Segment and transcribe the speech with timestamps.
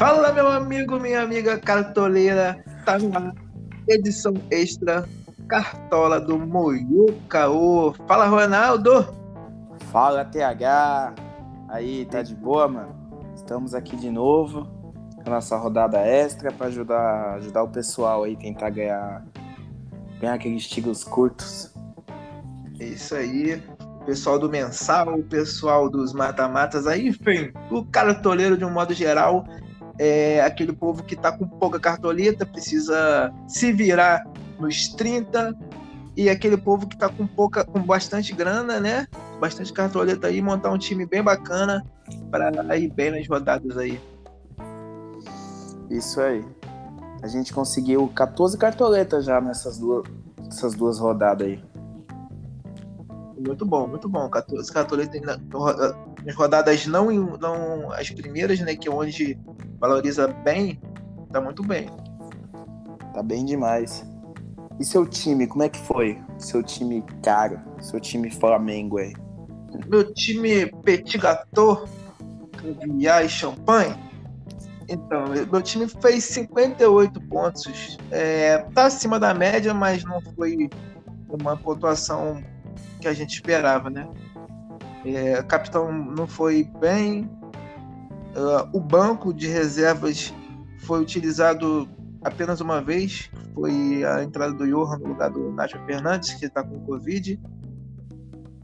[0.00, 2.64] Fala, meu amigo, minha amiga cartoleira.
[2.86, 3.34] Tá na
[3.86, 5.06] edição extra
[5.46, 7.92] Cartola do Moiucaô.
[8.08, 9.06] Fala, Ronaldo.
[9.92, 11.12] Fala, TH.
[11.68, 12.96] Aí, tá de boa, mano?
[13.34, 14.66] Estamos aqui de novo
[15.16, 19.22] com a nossa rodada extra para ajudar, ajudar o pessoal aí tentar ganhar,
[20.18, 21.74] ganhar aqueles tiros curtos.
[22.80, 23.62] É isso aí.
[24.06, 29.44] Pessoal do mensal, o pessoal dos mata-matas, aí, enfim, o cartoleiro de um modo geral
[30.02, 34.26] é aquele povo que tá com pouca cartoleta, precisa se virar
[34.58, 35.54] nos 30,
[36.16, 39.06] e aquele povo que tá com pouca, com bastante grana, né?
[39.38, 41.84] Bastante cartoleta aí, montar um time bem bacana
[42.30, 44.00] para ir bem nas rodadas aí.
[45.90, 46.42] Isso aí.
[47.22, 50.08] A gente conseguiu 14 cartoletas já nessas duas,
[50.48, 51.62] essas duas rodadas aí.
[53.46, 54.28] Muito bom, muito bom.
[54.28, 58.76] 14 cartoletas nas rodadas não, não as primeiras, né?
[58.76, 59.38] Que é onde
[59.78, 60.80] valoriza bem,
[61.32, 61.88] tá muito bem.
[63.14, 64.04] Tá bem demais.
[64.78, 66.18] E seu time, como é que foi?
[66.38, 69.14] Seu time caro, seu time Flamengo aí.
[69.86, 71.88] Meu time Petit Gâteau,
[72.52, 73.94] caviar e champanhe.
[74.88, 77.96] Então, meu time fez 58 pontos.
[78.10, 80.68] É, tá acima da média, mas não foi
[81.28, 82.42] uma pontuação
[83.00, 84.08] que a gente esperava, né?
[85.04, 87.24] É, capitão não foi bem.
[88.36, 90.32] Uh, o banco de reservas
[90.80, 91.88] foi utilizado
[92.22, 93.30] apenas uma vez.
[93.54, 97.40] Foi a entrada do Johan no lugar do Nacho Fernandes, que está com Covid.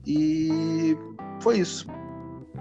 [0.06, 0.96] E
[1.40, 1.86] foi isso.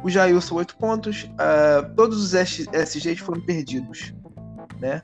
[0.03, 1.23] O Jailson, 8 pontos.
[1.23, 4.13] Uh, todos os SGs foram perdidos.
[4.79, 5.01] Né?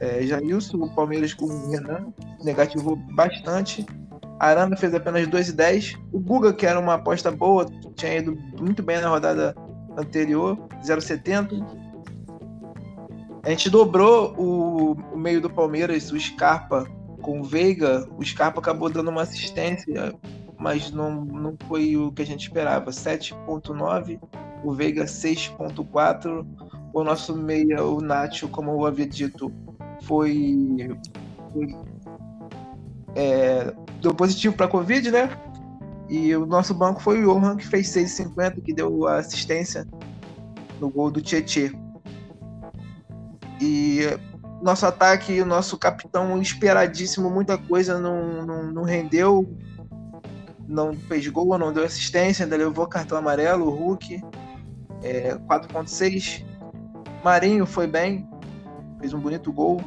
[0.00, 3.86] É, Jailson, o Palmeiras com o Renan, negativou bastante.
[4.38, 5.98] Arana fez apenas 2 e 10.
[6.12, 9.54] O Guga, que era uma aposta boa, tinha ido muito bem na rodada
[9.96, 11.64] anterior, 0,70.
[13.42, 16.86] A gente dobrou o, o, meio do Palmeiras, o Scarpa
[17.22, 18.06] com o Veiga.
[18.18, 20.14] O Scarpa acabou dando uma assistência,
[20.58, 22.90] mas não, não foi o que a gente esperava.
[22.90, 24.20] 7,9.
[24.64, 26.46] O Veiga 6,4.
[26.92, 29.52] O nosso meia, o Nacho, como eu havia dito,
[30.02, 30.98] foi,
[31.52, 31.76] foi
[33.14, 35.30] é, deu positivo para Covid, né?
[36.08, 39.86] E o nosso banco foi o Johan, que fez 6,50, que deu a assistência
[40.80, 41.72] no gol do Tietê.
[43.60, 44.02] E
[44.62, 49.48] nosso ataque, o nosso capitão esperadíssimo, muita coisa não, não, não rendeu,
[50.68, 54.22] não fez gol, não deu assistência, ainda levou cartão amarelo, o Hulk,
[55.02, 56.44] é, 4.6.
[57.24, 58.28] Marinho foi bem,
[59.00, 59.80] fez um bonito gol,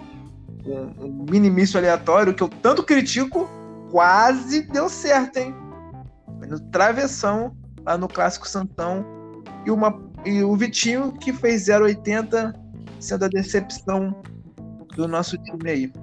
[0.65, 3.49] um, um mini aleatório que eu tanto critico,
[3.91, 5.55] quase deu certo, hein?
[6.47, 7.55] No travessão,
[7.85, 9.05] lá no Clássico Santão.
[9.65, 12.53] E, uma, e o Vitinho, que fez 0,80,
[12.99, 14.15] sendo a decepção
[14.95, 15.93] do nosso time aí.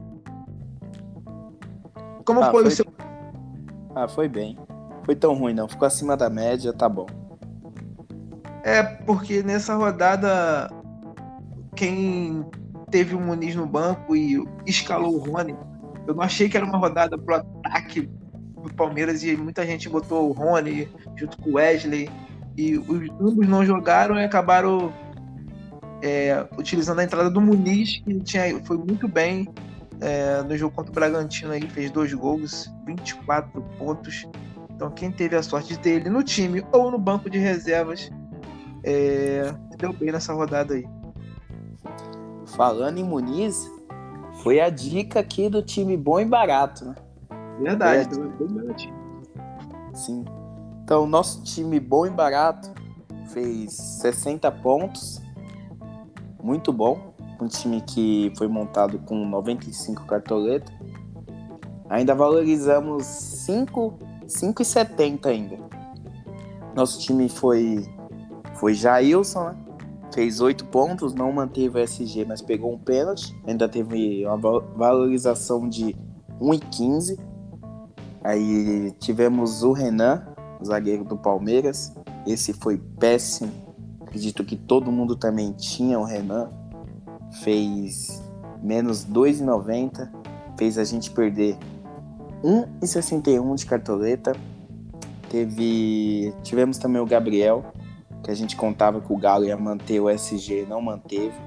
[2.25, 2.87] Como ah, foi, foi, o seu.
[3.95, 4.59] Ah, foi bem.
[5.05, 5.69] Foi tão ruim, não.
[5.69, 7.07] Ficou acima da média, tá bom.
[8.65, 10.69] É, porque nessa rodada,
[11.77, 12.45] quem
[12.91, 15.57] teve o Muniz no banco e escalou o Rony,
[16.07, 17.17] eu não achei que era uma rodada
[17.67, 18.09] ataque
[18.63, 22.11] do Palmeiras e muita gente botou o Rony junto com o Wesley
[22.57, 24.93] e os ambos não jogaram e acabaram
[26.03, 29.49] é, utilizando a entrada do Muniz, que tinha, foi muito bem
[30.01, 34.27] é, no jogo contra o Bragantino, aí fez dois gols, 24 pontos.
[34.71, 38.11] Então, quem teve a sorte dele no time ou no banco de reservas
[38.85, 40.87] é, deu bem nessa rodada aí.
[42.57, 43.71] Falando em Muniz,
[44.43, 46.95] foi a dica aqui do time bom e barato, né?
[47.61, 48.95] Verdade, foi bem baratinho.
[49.95, 50.25] Sim.
[50.85, 52.71] Então, nosso time bom e barato
[53.29, 55.23] fez 60 pontos.
[56.43, 57.15] Muito bom.
[57.41, 60.73] Um time que foi montado com 95 cartoletas.
[61.89, 65.57] Ainda valorizamos 5,70 ainda.
[66.75, 67.85] Nosso time foi
[68.55, 69.57] foi Jailson, né?
[70.13, 73.39] fez 8 pontos, não manteve o SG, mas pegou um pênalti.
[73.47, 74.39] Ainda teve uma
[74.75, 75.95] valorização de
[76.41, 77.19] 1,15.
[78.27, 80.27] Aí tivemos o Renan,
[80.65, 81.95] zagueiro do Palmeiras.
[82.27, 83.53] Esse foi péssimo.
[84.01, 86.51] Acredito que todo mundo também tinha o Renan.
[87.45, 88.21] Fez
[88.61, 90.11] menos 2,90.
[90.59, 91.57] Fez a gente perder
[92.43, 94.33] 1,61 de cartoleta.
[95.31, 97.65] Teve, tivemos também o Gabriel,
[98.25, 101.39] que a gente contava que o Galo ia manter o SG, não manteve.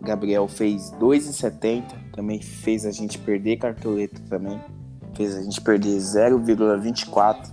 [0.00, 4.60] O Gabriel fez 2,70, também fez a gente perder cartoleta também.
[5.20, 7.52] Fez a gente perder 0,24.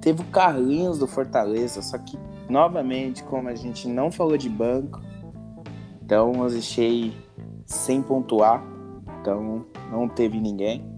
[0.00, 2.16] Teve o Carlinhos do Fortaleza, só que
[2.48, 5.00] novamente, como a gente não falou de banco,
[6.00, 7.12] Então eu deixei
[7.64, 8.64] sem pontuar.
[9.20, 10.88] Então não teve ninguém.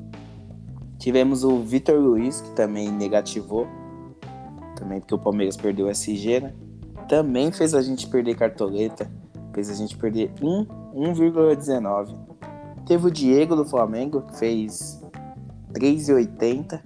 [0.99, 3.67] Tivemos o Vitor Luiz, que também negativou.
[4.77, 6.53] Também porque o Palmeiras perdeu o SG, né?
[7.09, 9.11] Também fez a gente perder cartoleta.
[9.55, 12.15] Fez a gente perder 1,19.
[12.85, 15.03] Teve o Diego do Flamengo, que fez
[15.73, 16.81] 3,80.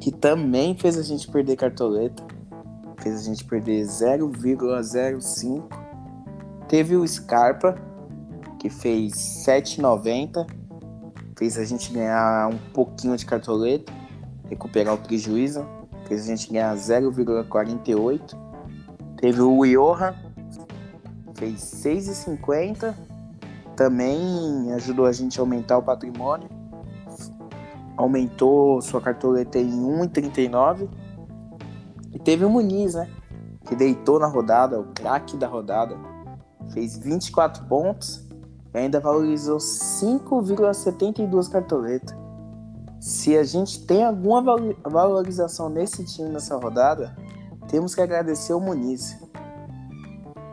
[0.00, 2.22] Que também fez a gente perder cartoleta.
[3.02, 5.64] Fez a gente perder 0,05.
[6.68, 7.76] Teve o Scarpa,
[8.58, 9.12] que fez
[9.46, 10.46] 7,90
[11.36, 13.92] fez a gente ganhar um pouquinho de cartoleta,
[14.48, 15.66] recuperar o prejuízo,
[16.06, 18.36] fez a gente ganhar 0,48.
[19.18, 20.14] Teve o Johan,
[21.34, 22.94] fez 6,50,
[23.76, 26.48] também ajudou a gente a aumentar o patrimônio,
[27.96, 30.88] aumentou sua cartoleta em 1,39.
[32.12, 33.08] E teve o Muniz, né?
[33.66, 35.96] Que deitou na rodada, o craque da rodada,
[36.72, 38.26] fez 24 pontos
[38.78, 42.16] ainda valorizou 5,72 cartoletas.
[43.00, 44.42] Se a gente tem alguma
[44.84, 47.16] valorização nesse time nessa rodada,
[47.68, 49.18] temos que agradecer o Muniz.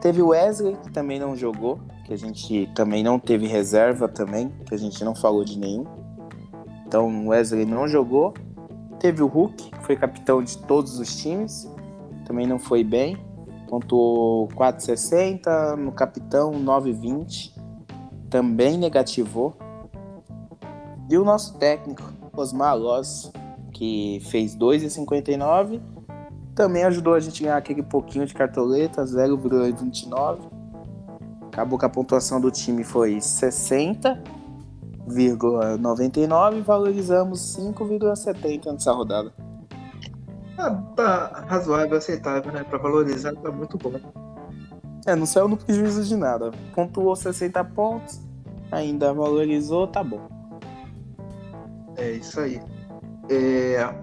[0.02, 4.50] Teve o Wesley, que também não jogou, que a gente também não teve reserva também,
[4.66, 5.86] que a gente não falou de nenhum.
[6.94, 8.36] Então o Wesley não jogou.
[9.00, 11.68] Teve o Hulk, que foi capitão de todos os times,
[12.24, 13.18] também não foi bem.
[13.68, 17.52] Pontuou 4,60, no capitão 9,20
[18.30, 19.58] também negativou.
[21.10, 22.04] E o nosso técnico,
[22.38, 23.32] Osmar Loss,
[23.72, 25.82] que fez 2,59,
[26.54, 30.42] também ajudou a gente a ganhar aquele pouquinho de cartoleta, 0,29.
[31.48, 33.20] Acabou que a pontuação do time foi
[35.08, 39.34] 60,99 e valorizamos 5,70 nessa rodada.
[40.58, 42.64] Ah, tá razoável, aceitável, né?
[42.64, 44.00] Pra valorizar tá muito bom.
[45.06, 46.52] É, não saiu no prejuízo de nada.
[46.74, 48.22] Pontuou 60 pontos,
[48.72, 50.22] ainda valorizou, tá bom.
[51.98, 52.62] É isso aí.
[53.30, 53.94] É,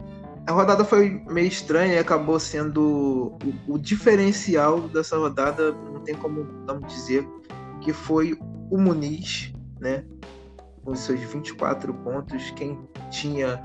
[0.46, 3.38] a rodada foi meio estranha e acabou sendo
[3.68, 7.26] o, o, diferencial dessa rodada, não tem como não dizer,
[7.80, 8.38] que foi
[8.70, 10.04] o Muniz, né?
[10.84, 12.50] Com seus 24 pontos.
[12.52, 12.78] Quem
[13.10, 13.62] tinha.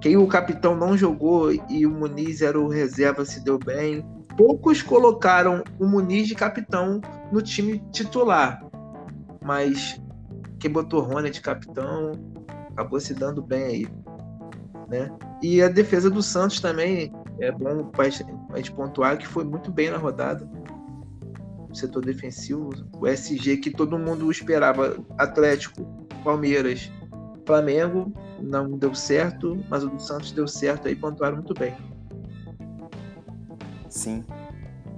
[0.00, 4.04] Quem o capitão não jogou e o Muniz era o reserva se deu bem
[4.38, 7.00] poucos colocaram o Muniz de capitão
[7.32, 8.64] no time titular,
[9.42, 10.00] mas
[10.60, 12.12] quem botou Rony de capitão
[12.70, 13.88] acabou se dando bem aí,
[14.88, 15.10] né?
[15.42, 19.90] E a defesa do Santos também é bom a gente pontuar que foi muito bem
[19.90, 20.48] na rodada.
[21.72, 26.90] Setor defensivo, o SG que todo mundo esperava, Atlético, Palmeiras,
[27.46, 31.74] Flamengo, não deu certo, mas o do Santos deu certo aí, pontuaram muito bem.
[33.88, 34.24] Sim.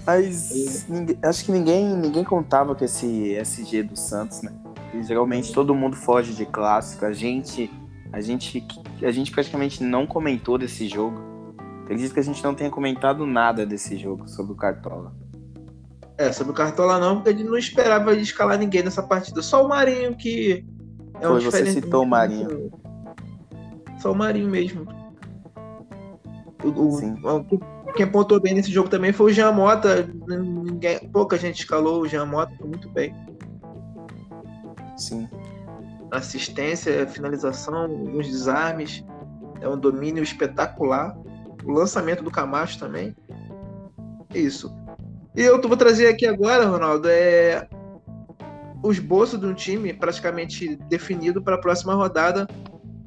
[0.06, 4.52] Mas ninguém, acho que ninguém, ninguém contava com esse SG do Santos, né?
[4.94, 7.04] E, geralmente todo mundo foge de clássico.
[7.04, 7.70] A gente,
[8.12, 8.66] a gente,
[9.02, 11.22] a gente praticamente não comentou desse jogo.
[11.84, 15.12] Acredito que a gente não tenha comentado nada desse jogo sobre o Cartola.
[16.16, 19.40] É, sobre o Cartola não, porque ele não esperava escalar ninguém nessa partida.
[19.42, 20.64] Só o Marinho que
[21.20, 22.72] é Foi, você citou o Marinho.
[24.00, 24.86] Só o Marinho mesmo.
[26.64, 30.08] O, o, quem pontuou bem nesse jogo também foi o Jean Mota.
[30.26, 33.14] Ninguém, pouca gente escalou o Jean Mota, foi muito bem.
[34.96, 35.28] Sim.
[36.10, 39.04] Assistência, finalização, alguns desarmes.
[39.60, 41.16] É um domínio espetacular.
[41.64, 43.14] O lançamento do Camacho também.
[44.34, 44.74] Isso.
[45.36, 47.68] E eu vou trazer aqui agora, Ronaldo, é
[48.82, 52.48] o esboço de um time praticamente definido para a próxima rodada,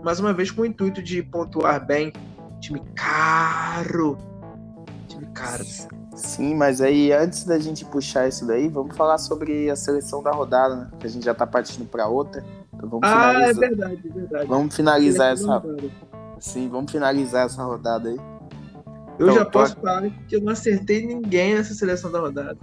[0.04, 2.12] mais uma vez com o intuito de pontuar bem.
[2.60, 4.18] Time caro,
[5.34, 5.88] caras.
[6.16, 10.32] Sim, mas aí antes da gente puxar isso daí, vamos falar sobre a seleção da
[10.32, 10.92] rodada, né?
[11.00, 12.44] Que a gente já tá partindo para outra.
[12.74, 13.50] Então vamos ah, finalizar.
[13.50, 14.48] é verdade, é verdade.
[14.48, 15.64] Vamos finalizar é essa.
[16.40, 18.18] Sim, vamos finalizar essa rodada aí.
[19.20, 22.58] Eu então, já posso falar que eu não acertei ninguém nessa seleção da rodada.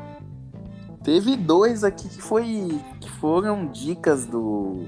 [1.02, 4.85] Teve dois aqui que foi que foram dicas do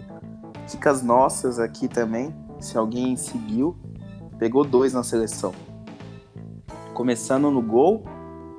[0.71, 2.35] dicas nossas aqui também.
[2.61, 3.77] Se alguém seguiu,
[4.39, 5.53] pegou dois na seleção.
[6.95, 8.05] Começando no gol,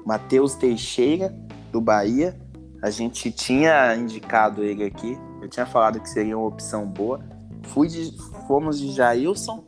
[0.05, 1.33] Matheus Teixeira,
[1.71, 2.37] do Bahia.
[2.81, 5.17] A gente tinha indicado ele aqui.
[5.41, 7.19] Eu tinha falado que seria uma opção boa.
[7.67, 8.17] Fui de,
[8.47, 9.63] fomos de Jailson,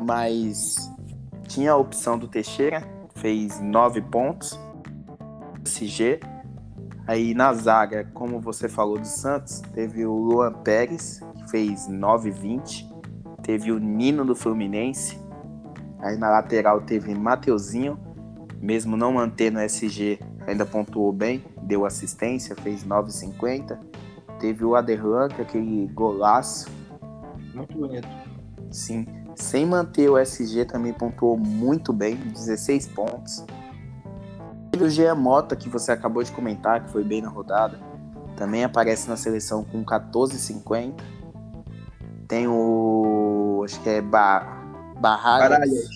[0.00, 0.76] mas
[1.48, 2.82] tinha a opção do Teixeira,
[3.14, 4.58] fez nove pontos.
[5.64, 6.20] SG.
[7.06, 12.92] Aí na zaga, como você falou do Santos, teve o Luan Pérez, que fez 9,20.
[13.42, 15.18] Teve o Nino do Fluminense,
[16.04, 17.98] Aí na lateral teve Mateuzinho,
[18.60, 23.78] mesmo não mantendo o SG, ainda pontuou bem, deu assistência, fez 9,50.
[24.38, 26.70] Teve o Aderlan, que é aquele golaço.
[27.54, 28.06] Muito bonito.
[28.70, 29.06] Sim.
[29.34, 33.42] Sem manter o SG também pontuou muito bem, 16 pontos.
[34.82, 37.78] O Jean Mota, que você acabou de comentar, que foi bem na rodada.
[38.36, 40.94] Também aparece na seleção com 14,50.
[42.26, 43.62] Tem o.
[43.64, 44.40] Acho que é ba,
[44.98, 45.50] Barralhas.
[45.50, 45.88] Baralhas.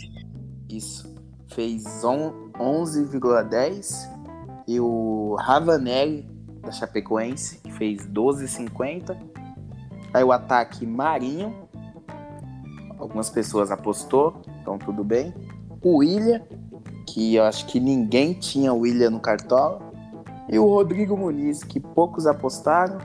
[0.69, 1.13] Isso.
[1.49, 4.17] Fez 11,10.
[4.67, 6.29] E o Ravanelli,
[6.61, 9.17] da Chapecoense, que fez 12,50.
[10.13, 11.67] Aí o ataque Marinho.
[12.99, 15.33] Algumas pessoas apostou, então tudo bem.
[15.81, 16.43] O William,
[17.19, 19.81] que eu acho que ninguém tinha o William no cartola.
[20.49, 22.99] E o Rodrigo Muniz, que poucos apostaram,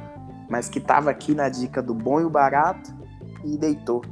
[0.48, 2.94] mas que estava aqui na dica do bom e o barato
[3.44, 4.04] e deitou.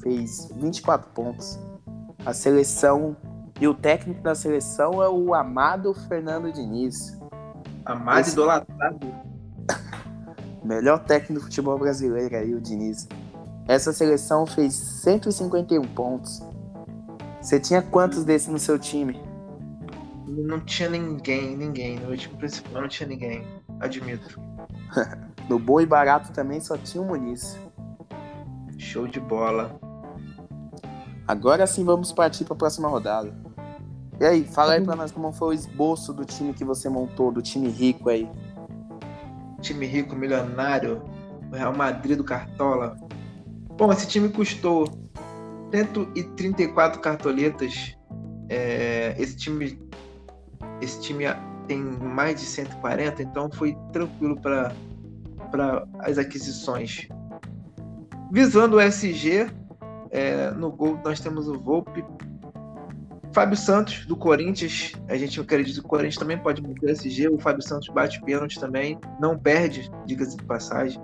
[0.00, 1.58] Fez 24 pontos.
[2.24, 3.16] A seleção
[3.60, 7.18] e o técnico da seleção é o amado Fernando Diniz.
[7.84, 9.00] Amado Esse- idolatrado.
[10.62, 13.08] Melhor técnico do futebol brasileiro aí, o Diniz.
[13.66, 16.40] Essa seleção fez 151 pontos.
[17.42, 19.27] Você tinha quantos desses no seu time?
[20.46, 21.98] Não tinha ninguém, ninguém.
[21.98, 23.44] No time principal não tinha ninguém.
[23.80, 24.40] Admito.
[25.48, 27.58] No bom e barato também só tinha o Muniz.
[28.76, 29.80] Show de bola.
[31.26, 33.34] Agora sim vamos partir para a próxima rodada.
[34.20, 37.32] E aí, fala aí pra nós como foi o esboço do time que você montou,
[37.32, 38.28] do time rico aí.
[39.62, 41.02] Time rico, milionário.
[41.50, 42.94] O Real Madrid do Cartola.
[43.78, 44.86] Bom, esse time custou
[45.72, 47.96] 134 cartoletas.
[48.50, 49.87] É, esse time
[50.80, 51.24] esse time
[51.66, 54.72] tem mais de 140, então foi tranquilo para
[56.00, 57.08] as aquisições.
[58.30, 59.50] Visando o SG,
[60.10, 62.04] é, no gol nós temos o Volpe.
[63.32, 64.92] Fábio Santos, do Corinthians.
[65.08, 67.28] A gente acredita que o Corinthians também pode manter o SG.
[67.28, 68.98] O Fábio Santos bate pênalti também.
[69.20, 71.00] Não perde, diga-se de passagem.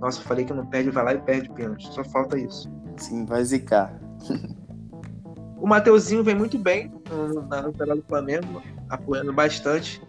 [0.00, 1.86] Nossa, eu falei que não perde, vai lá e perde pênalti.
[1.94, 2.68] Só falta isso.
[2.96, 3.96] Sim, vai zicar.
[5.56, 10.02] O Mateuzinho vem muito bem no- na lateral do Flamengo, apoiando bastante.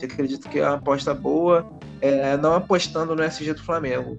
[0.00, 1.68] Eu acredito que é uma aposta boa.
[2.00, 4.18] É, não apostando no SG do Flamengo.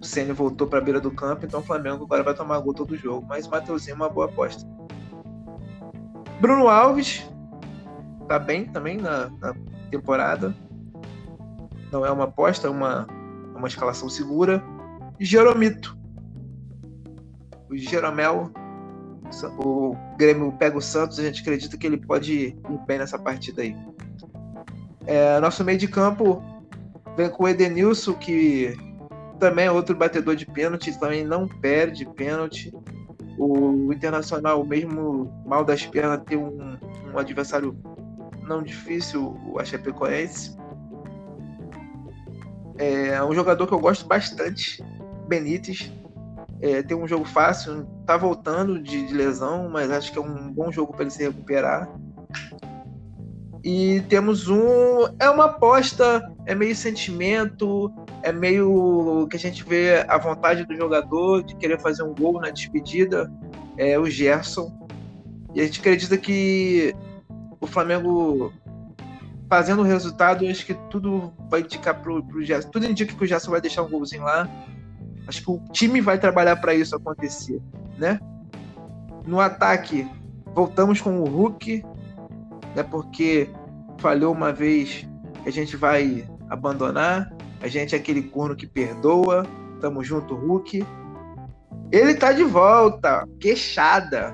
[0.00, 2.72] O Ceni voltou para a beira do campo, então o Flamengo agora vai tomar gol
[2.72, 3.26] todo jogo.
[3.28, 4.66] Mas o Mateuzinho é uma boa aposta.
[6.40, 7.28] Bruno Alves
[8.28, 9.54] tá bem também na, na
[9.90, 10.54] temporada.
[11.90, 13.06] Não é uma aposta, é uma,
[13.54, 14.62] é uma escalação segura.
[15.18, 15.98] Jeromito.
[17.68, 18.50] O Jeromel
[19.58, 22.56] o Grêmio pega o Santos, a gente acredita que ele pode ir
[22.86, 23.76] bem nessa partida aí.
[25.06, 26.42] É, nosso meio de campo
[27.16, 28.76] vem com o Edenilson, que
[29.38, 32.72] também é outro batedor de pênalti, também não perde pênalti.
[33.38, 36.76] O Internacional, mesmo mal das pernas, tem um,
[37.14, 37.76] um adversário
[38.42, 40.56] não difícil, o Chapecoense.
[42.76, 44.82] É um jogador que eu gosto bastante,
[45.28, 45.92] Benítez.
[46.60, 50.50] É, tem um jogo fácil, tá voltando de, de lesão, mas acho que é um
[50.50, 51.86] bom jogo para ele se recuperar.
[53.62, 55.06] E temos um.
[55.18, 60.74] É uma aposta, é meio sentimento, é meio que a gente vê a vontade do
[60.74, 63.30] jogador de querer fazer um gol na despedida.
[63.76, 64.72] É o Gerson.
[65.54, 66.96] E a gente acredita que
[67.60, 68.50] o Flamengo
[69.50, 72.70] fazendo o resultado, acho que tudo vai indicar pro, pro Gerson.
[72.70, 74.48] Tudo indica que o Gerson vai deixar um golzinho lá.
[75.26, 77.60] Acho que o time vai trabalhar para isso acontecer,
[77.98, 78.20] né?
[79.26, 80.08] No ataque,
[80.54, 81.84] voltamos com o Hulk,
[82.74, 82.82] né?
[82.82, 83.50] Porque
[83.98, 85.06] falhou uma vez
[85.44, 87.32] a gente vai abandonar.
[87.60, 89.46] A gente é aquele corno que perdoa.
[89.80, 90.84] Tamo junto, Hulk.
[91.90, 94.32] Ele tá de volta, queixada.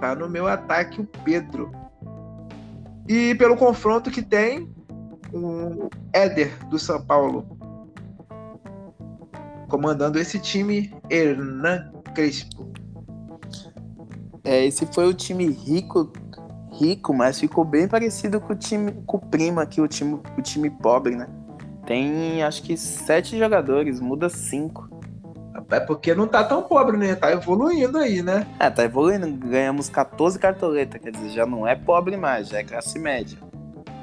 [0.00, 1.72] Tá no meu ataque o Pedro.
[3.08, 4.68] E pelo confronto que tem,
[5.32, 7.56] o Éder do São Paulo
[9.68, 12.72] comandando esse time, Hernan Crespo.
[14.42, 16.10] É, esse foi o time rico,
[16.72, 20.40] rico, mas ficou bem parecido com o time, com o primo aqui, o time, o
[20.40, 21.28] time pobre, né?
[21.84, 24.88] Tem acho que sete jogadores, muda cinco.
[25.70, 27.14] É porque não tá tão pobre, né?
[27.14, 28.46] Tá evoluindo aí, né?
[28.58, 32.64] É, tá evoluindo, ganhamos 14 cartoletas, quer dizer, já não é pobre mais, já é
[32.64, 33.38] classe média.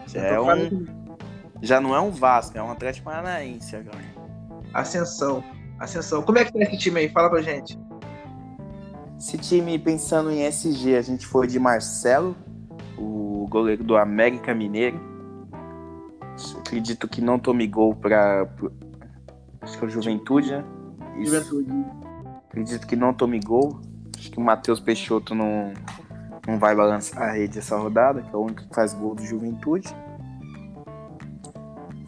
[0.06, 0.86] Já, é um,
[1.62, 4.04] já não é um Vasco, é um Atlético Paranaense agora.
[4.74, 5.44] Ascensão.
[5.80, 6.22] Ascensão.
[6.22, 7.10] Como é que tá esse time aí?
[7.10, 7.78] Fala pra gente.
[9.26, 12.36] Esse time, pensando em SG, a gente foi de Marcelo,
[12.98, 15.00] o goleiro do América Mineiro.
[16.60, 18.46] Acredito que não tome gol pra.
[18.46, 18.74] pro-
[19.62, 20.64] Acho que é o Juventude, né?
[21.20, 21.36] Isso.
[21.36, 21.86] Juventude.
[22.50, 23.80] Acredito que não tome gol.
[24.18, 25.72] Acho que o Matheus Peixoto não,
[26.46, 29.24] não vai balançar a rede essa rodada, que é o único que faz gol do
[29.24, 29.88] Juventude.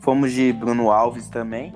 [0.02, 1.74] Fomos de Bruno Alves também.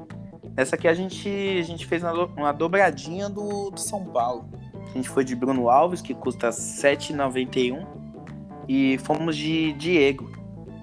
[0.58, 4.50] Essa aqui a gente, a gente fez uma, uma dobradinha do, do São Paulo.
[4.90, 7.86] A gente foi de Bruno Alves, que custa 7,91.
[8.68, 10.30] E fomos de Diego.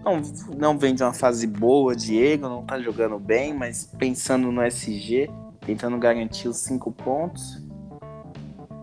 [0.05, 0.23] Não,
[0.57, 5.29] não vem de uma fase boa, Diego, não tá jogando bem, mas pensando no SG,
[5.61, 7.65] tentando garantir os cinco pontos.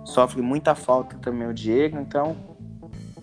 [0.04, 2.36] Sofre muita falta também o Diego, então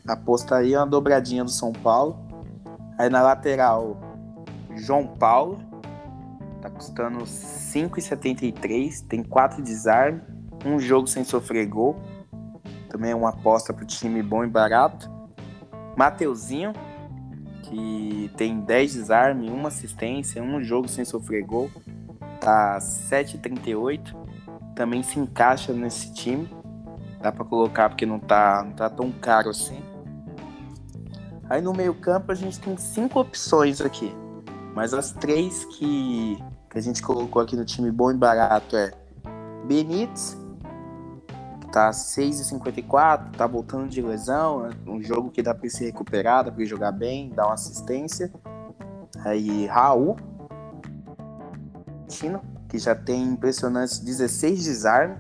[0.09, 2.19] apostaria uma dobradinha do São Paulo.
[2.99, 3.99] Aí na lateral,
[4.77, 5.59] João Paulo,
[6.61, 9.07] Tá custando 5,73.
[9.07, 10.23] Tem 4 desarmes.
[10.65, 11.97] Um jogo sem sofrer gol.
[12.89, 15.11] Também é uma aposta pro time bom e barato.
[15.97, 16.73] Mateuzinho,
[17.63, 21.71] que tem 10 desarmes, uma assistência, um jogo sem sofrer gol.
[22.41, 24.15] Tá 7,38.
[24.75, 26.49] Também se encaixa nesse time.
[27.21, 29.81] Dá para colocar porque não tá, não tá tão caro assim.
[31.49, 34.15] Aí no meio campo a gente tem cinco opções aqui.
[34.75, 36.39] Mas as três que,
[36.71, 38.93] que a gente colocou aqui no time bom e barato é
[39.67, 40.40] Benítez,
[41.73, 46.53] tá 6,54, tá voltando de lesão, é um jogo que dá para se recuperar, dá
[46.53, 48.31] para jogar bem, dar uma assistência.
[49.25, 50.17] Aí Raul,
[52.69, 55.19] que já tem impressionantes 16 desarmes,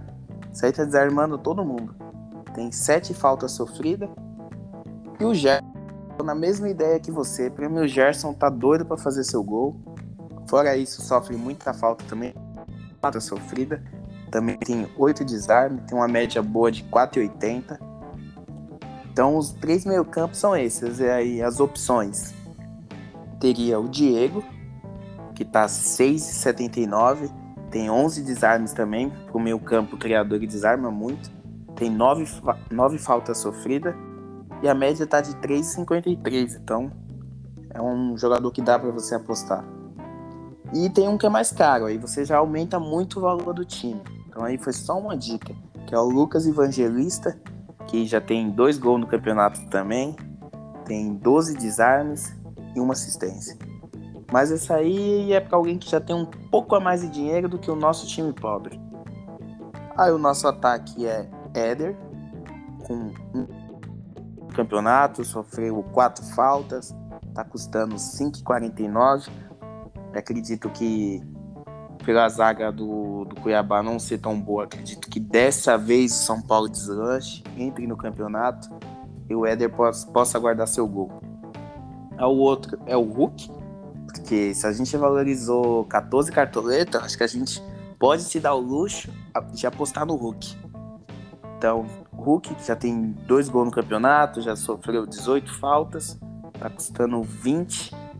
[0.62, 1.94] aí tá desarmando todo mundo.
[2.54, 4.08] Tem 7 faltas sofridas.
[5.18, 5.64] E o Gerson,
[6.24, 9.76] na mesma ideia que você, para mim o Gerson tá doido para fazer seu gol.
[10.48, 12.34] Fora isso, sofre muita falta também.
[13.00, 13.82] Falta sofrida.
[14.30, 17.78] Também tem 8 desarmes, tem uma média boa de 4,80.
[19.10, 21.00] Então os três meio-campos são esses.
[21.00, 22.32] E aí as opções.
[23.40, 24.44] Teria o Diego,
[25.34, 27.30] que tá 6,79.
[27.70, 29.10] Tem 11 desarmes também.
[29.26, 31.30] Pro meio-campo, criador desarma muito.
[31.74, 32.26] Tem 9,
[32.70, 33.94] 9 faltas sofridas.
[34.62, 36.56] E a média tá de 3,53.
[36.62, 36.92] Então
[37.72, 39.64] é um jogador que dá para você apostar.
[40.72, 43.64] E tem um que é mais caro, aí você já aumenta muito o valor do
[43.64, 44.00] time.
[44.40, 45.54] Então aí foi só uma dica,
[45.86, 47.38] que é o Lucas Evangelista,
[47.86, 50.16] que já tem dois gols no campeonato também,
[50.86, 52.34] tem 12 desarmes
[52.74, 53.58] e uma assistência.
[54.32, 57.50] Mas esse aí é para alguém que já tem um pouco a mais de dinheiro
[57.50, 58.80] do que o nosso time pobre.
[59.94, 61.94] Aí o nosso ataque é Éder,
[62.86, 66.94] com um campeonato, sofreu quatro faltas,
[67.34, 69.28] tá custando 5,49
[70.14, 71.22] Acredito que
[72.04, 76.42] pela zaga do, do Cuiabá não ser tão boa, acredito que dessa vez o São
[76.42, 78.68] Paulo deslanche, entre no campeonato
[79.28, 81.10] e o Éder possa, possa guardar seu gol.
[82.18, 83.50] O outro é o Hulk,
[84.06, 87.62] porque se a gente valorizou 14 cartoletas, acho que a gente
[87.98, 89.10] pode se dar o luxo
[89.52, 90.56] de apostar no Hulk.
[91.56, 96.18] Então, o Hulk já tem dois gols no campeonato, já sofreu 18 faltas,
[96.58, 98.10] tá custando 20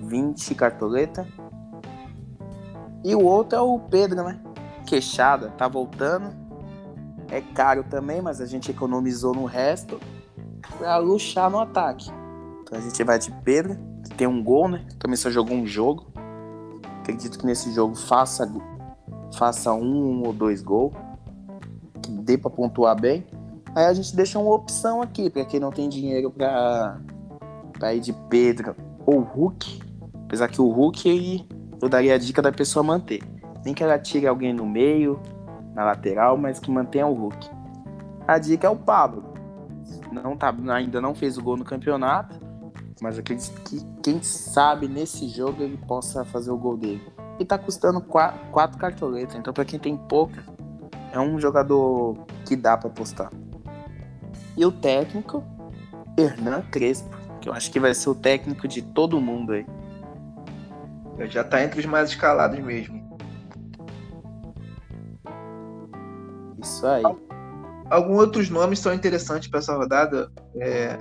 [0.00, 1.26] 20 cartoleta.
[3.04, 4.40] E o outro é o Pedro, né?
[4.86, 6.34] Queixada, tá voltando.
[7.30, 10.00] É caro também, mas a gente economizou no resto
[10.78, 12.10] pra luxar no ataque.
[12.62, 14.84] Então a gente vai de Pedro, que tem um gol, né?
[14.98, 16.06] Também só jogou um jogo.
[17.00, 18.52] Acredito que nesse jogo faça,
[19.36, 20.92] faça um ou dois gols.
[22.02, 23.26] Que dê pra pontuar bem.
[23.74, 27.00] Aí a gente deixa uma opção aqui para quem não tem dinheiro pra,
[27.72, 28.74] pra ir de Pedro
[29.06, 29.80] ou Hulk.
[30.24, 31.46] Apesar que o Hulk
[31.80, 33.22] eu daria a dica da pessoa manter.
[33.64, 35.20] Nem que ela tire alguém no meio,
[35.74, 37.50] na lateral, mas que mantenha o Hulk.
[38.26, 39.24] A dica é o Pablo.
[40.12, 42.38] Não tá, ainda não fez o gol no campeonato,
[43.00, 47.02] mas acredito que quem sabe nesse jogo ele possa fazer o gol dele.
[47.38, 50.44] E tá custando quatro, quatro cartoletas, então para quem tem pouca,
[51.12, 53.30] é um jogador que dá para apostar.
[54.56, 55.42] E o técnico,
[56.18, 59.66] Hernan Crespo, que eu acho que vai ser o técnico de todo mundo aí.
[61.28, 63.00] Já tá entre os mais escalados mesmo.
[66.62, 67.02] Isso aí.
[67.90, 70.30] Alguns outros nomes são interessantes para essa rodada.
[70.56, 70.96] É,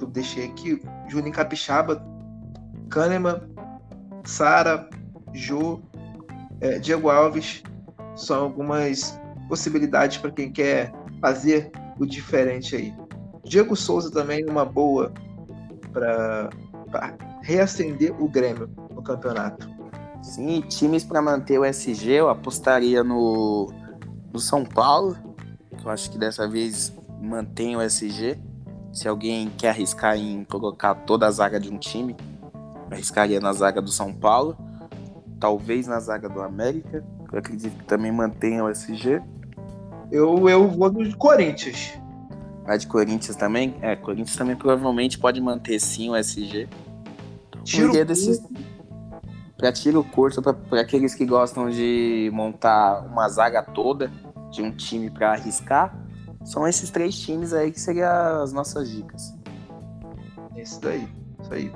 [0.00, 2.02] eu deixei aqui: Juninho Capixaba,
[2.88, 3.40] Kahneman,
[4.24, 4.88] Sara,
[5.32, 5.80] Jô,
[6.60, 7.62] é, Diego Alves.
[8.14, 12.94] São algumas possibilidades para quem quer fazer o diferente aí.
[13.44, 15.12] Diego Souza também uma boa
[15.92, 16.50] para
[17.42, 18.68] reacender o Grêmio
[19.08, 19.68] campeonato.
[20.22, 23.72] Sim, times para manter o SG, eu apostaria no,
[24.32, 25.16] no São Paulo,
[25.76, 28.38] que eu acho que dessa vez mantém o SG.
[28.92, 32.16] Se alguém quer arriscar em colocar toda a zaga de um time,
[32.90, 34.56] arriscaria na zaga do São Paulo,
[35.38, 39.22] talvez na zaga do América, eu acredito que também mantenha o SG.
[40.10, 41.98] Eu, eu vou do Corinthians.
[42.64, 43.76] Vai de Corinthians também?
[43.80, 46.68] É, Corinthians também provavelmente pode manter sim o SG.
[47.62, 48.42] Tiro desses...
[49.58, 54.10] para tiro curto, para aqueles que gostam de montar uma zaga toda
[54.52, 55.94] de um time para arriscar,
[56.44, 59.34] são esses três times aí que seriam as nossas dicas.
[60.56, 61.08] Isso daí,
[61.40, 61.72] isso aí.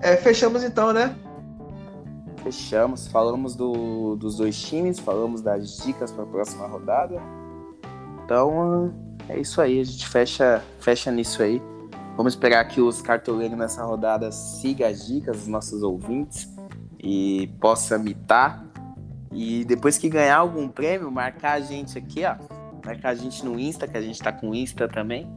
[0.00, 1.14] É, fechamos então, né?
[2.42, 7.20] Fechamos, falamos do, dos dois times, falamos das dicas para a próxima rodada.
[8.24, 8.94] Então
[9.28, 11.60] é isso aí, a gente fecha, fecha nisso aí.
[12.18, 16.52] Vamos esperar que os cartoleiros nessa rodada sigam as dicas dos nossos ouvintes
[16.98, 18.66] e possa mitar.
[19.32, 22.34] E depois que ganhar algum prêmio, marcar a gente aqui, ó.
[22.84, 25.30] Marcar a gente no Insta, que a gente tá com Insta também.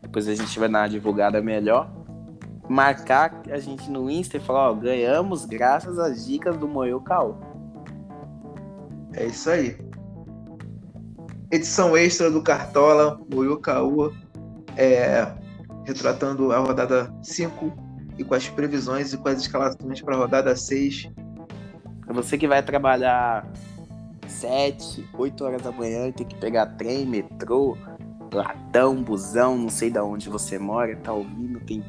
[0.00, 1.92] Depois a gente vai dar uma divulgada melhor.
[2.68, 7.34] Marcar a gente no Insta e falar, ó, ganhamos graças às dicas do Moio Caô.
[9.14, 9.76] É isso aí.
[11.50, 14.12] Edição extra do Cartola, Moio Caô.
[14.76, 15.39] É,
[15.90, 17.72] retratando a rodada 5
[18.18, 21.10] e com as previsões e com as escalações para a rodada 6.
[22.04, 23.46] Para você que vai trabalhar
[24.26, 27.76] 7, 8 horas da manhã, tem que pegar trem, metrô,
[28.32, 31.84] latão, busão, não sei de onde você mora, tá ouvindo, tem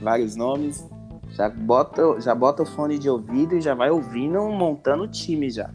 [0.00, 0.86] vários nomes.
[1.30, 5.50] Já bota, já bota o fone de ouvido e já vai ouvindo, montando o time
[5.50, 5.70] já.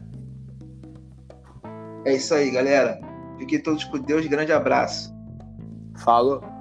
[2.04, 3.00] É isso aí, galera.
[3.38, 4.26] Fiquem todos com Deus.
[4.26, 5.14] Grande abraço.
[5.98, 6.51] Falou.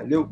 [0.00, 0.28] Valeu!